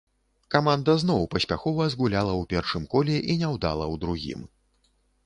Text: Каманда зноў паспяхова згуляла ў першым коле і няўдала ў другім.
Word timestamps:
Каманда 0.53 0.93
зноў 1.01 1.21
паспяхова 1.33 1.87
згуляла 1.95 2.31
ў 2.37 2.43
першым 2.53 2.87
коле 2.95 3.17
і 3.31 3.37
няўдала 3.43 3.85
ў 3.93 4.05
другім. 4.07 4.41